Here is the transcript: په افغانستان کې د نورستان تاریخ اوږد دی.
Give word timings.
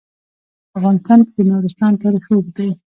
په 0.69 0.73
افغانستان 0.79 1.19
کې 1.25 1.31
د 1.35 1.39
نورستان 1.49 1.91
تاریخ 2.03 2.23
اوږد 2.31 2.53
دی. 2.57 2.69